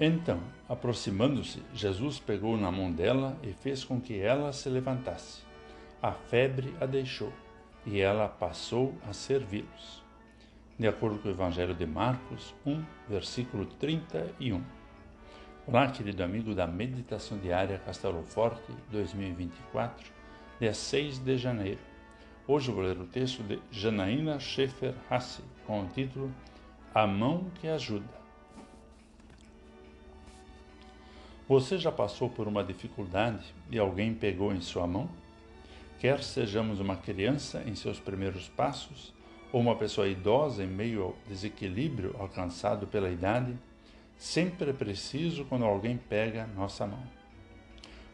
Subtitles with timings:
[0.00, 5.42] Então, aproximando-se, Jesus pegou na mão dela e fez com que ela se levantasse.
[6.00, 7.32] A febre a deixou
[7.84, 10.04] e ela passou a servi-los.
[10.78, 14.62] De acordo com o Evangelho de Marcos 1, versículo 31.
[15.66, 20.12] Olá, querido amigo da Meditação Diária Castelo Forte 2024,
[20.60, 21.80] dia 6 de janeiro.
[22.46, 26.32] Hoje vou ler o texto de Janaína Schaefer Hassi com o título
[26.94, 28.17] A Mão que Ajuda.
[31.48, 35.08] Você já passou por uma dificuldade e alguém pegou em sua mão?
[35.98, 39.14] Quer sejamos uma criança em seus primeiros passos
[39.50, 43.56] ou uma pessoa idosa em meio ao desequilíbrio alcançado pela idade,
[44.14, 47.02] sempre é preciso quando alguém pega nossa mão.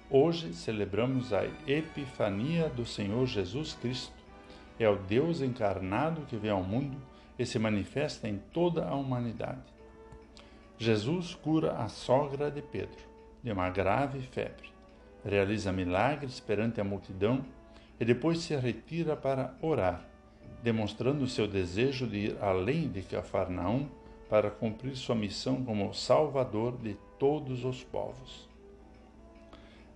[0.09, 4.15] Hoje celebramos a Epifania do Senhor Jesus Cristo.
[4.79, 6.98] É o Deus encarnado que vem ao mundo
[7.37, 9.74] e se manifesta em toda a humanidade.
[10.79, 13.13] Jesus cura a sogra de Pedro
[13.44, 14.73] de uma grave febre.
[15.23, 17.45] Realiza milagres perante a multidão
[18.01, 20.02] e depois se retira para orar,
[20.62, 23.86] demonstrando seu desejo de ir além de Cafarnaum
[24.30, 28.48] para cumprir sua missão como Salvador de todos os povos.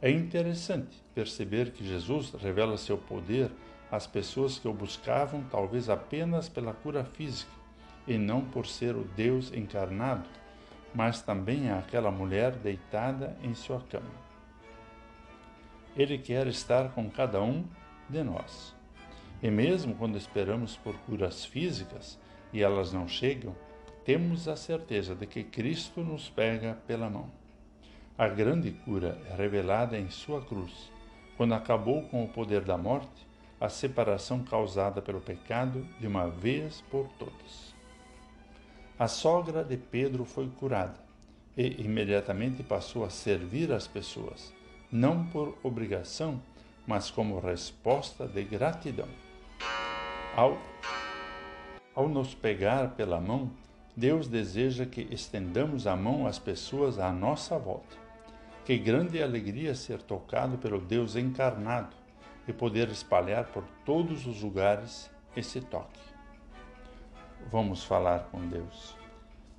[0.01, 3.51] É interessante perceber que Jesus revela seu poder
[3.91, 7.51] às pessoas que o buscavam talvez apenas pela cura física
[8.07, 10.29] e não por ser o Deus encarnado
[10.95, 14.29] mas também àquela mulher deitada em sua cama.
[15.97, 17.65] Ele quer estar com cada um
[18.09, 18.75] de nós.
[19.43, 22.19] E mesmo quando esperamos por curas físicas
[22.53, 23.55] e elas não chegam,
[24.05, 27.31] temos a certeza de que Cristo nos pega pela mão.
[28.17, 30.91] A grande cura é revelada em sua cruz,
[31.37, 33.29] quando acabou com o poder da morte,
[33.61, 37.78] a separação causada pelo pecado de uma vez por todas.
[38.99, 40.99] A sogra de Pedro foi curada
[41.57, 44.53] e imediatamente passou a servir as pessoas,
[44.91, 46.43] não por obrigação,
[46.85, 49.07] mas como resposta de gratidão.
[50.35, 50.59] Ao,
[51.95, 53.53] ao nos pegar pela mão,
[53.97, 57.97] Deus deseja que estendamos a mão às pessoas à nossa volta.
[58.65, 61.95] Que grande alegria ser tocado pelo Deus encarnado
[62.49, 66.18] e poder espalhar por todos os lugares esse toque.
[67.51, 68.97] Vamos falar com Deus.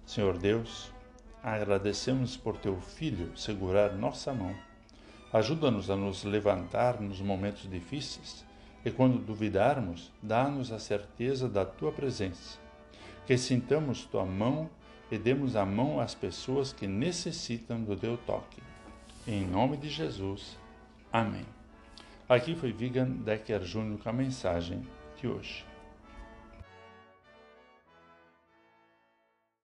[0.05, 0.91] Senhor Deus,
[1.43, 4.55] agradecemos por teu Filho segurar nossa mão.
[5.31, 8.45] Ajuda-nos a nos levantar nos momentos difíceis
[8.83, 12.59] e, quando duvidarmos, dá-nos a certeza da tua presença.
[13.25, 14.69] Que sintamos tua mão
[15.11, 18.61] e demos a mão às pessoas que necessitam do teu toque.
[19.27, 20.57] Em nome de Jesus.
[21.11, 21.45] Amém.
[22.27, 24.87] Aqui foi Vigan Decker Júnior com a mensagem
[25.19, 25.65] de hoje.